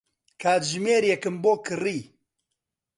کاتژمێرێکم 0.41 1.35
بۆ 1.43 1.53
کڕی. 1.65 1.99